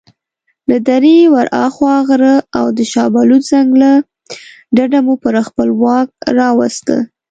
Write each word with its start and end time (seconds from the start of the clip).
له 0.69 0.77
درې 0.89 1.17
ورهاخوا 1.33 1.95
غر 2.07 2.23
او 2.57 2.65
د 2.77 2.79
شابلوط 2.91 3.43
ځنګله 3.51 3.93
ډډه 4.75 4.99
مو 5.05 5.13
په 5.23 5.29
خپل 5.47 5.67
واک 5.81 6.09
راوسته. 6.37 6.95